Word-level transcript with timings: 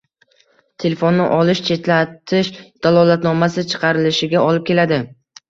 Telefonni 0.83 1.27
olish 1.35 1.61
chetlatish 1.67 2.49
dalolatnomasi 2.87 3.67
chiqarilishiga 3.75 4.43
olib 4.49 4.69
keladi 4.73 5.01